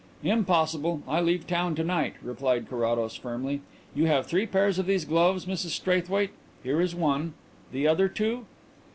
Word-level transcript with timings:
"Impossible; 0.23 1.03
I 1.07 1.21
leave 1.21 1.45
town 1.45 1.75
to 1.75 1.83
night," 1.83 2.15
replied 2.23 2.67
Carrados 2.67 3.15
firmly. 3.17 3.61
"You 3.93 4.07
have 4.07 4.25
three 4.25 4.47
pairs 4.47 4.79
of 4.79 4.87
these 4.87 5.05
gloves, 5.05 5.45
Mrs 5.45 5.75
Straithwaite. 5.79 6.31
Here 6.63 6.81
is 6.81 6.95
one. 6.95 7.35
The 7.71 7.87
other 7.87 8.09
two 8.09 8.47